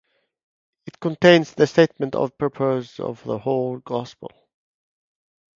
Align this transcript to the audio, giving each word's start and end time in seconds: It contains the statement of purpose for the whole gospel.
It 0.87 0.99
contains 0.99 1.53
the 1.53 1.67
statement 1.67 2.15
of 2.15 2.35
purpose 2.35 2.95
for 2.95 3.13
the 3.17 3.37
whole 3.37 3.77
gospel. 3.77 4.31